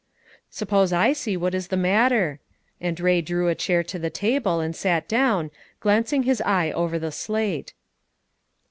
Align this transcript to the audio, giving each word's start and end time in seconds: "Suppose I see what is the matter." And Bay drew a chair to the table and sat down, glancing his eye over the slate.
"Suppose 0.49 0.91
I 0.91 1.13
see 1.13 1.37
what 1.37 1.53
is 1.53 1.67
the 1.67 1.77
matter." 1.77 2.39
And 2.81 2.97
Bay 2.97 3.21
drew 3.21 3.49
a 3.49 3.53
chair 3.53 3.83
to 3.83 3.99
the 3.99 4.09
table 4.09 4.59
and 4.59 4.75
sat 4.75 5.07
down, 5.07 5.51
glancing 5.79 6.23
his 6.23 6.41
eye 6.41 6.71
over 6.71 6.97
the 6.97 7.11
slate. 7.11 7.75